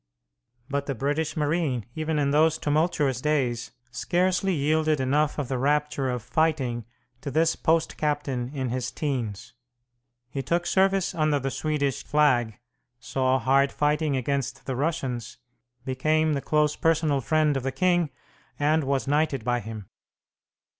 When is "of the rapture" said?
5.37-6.09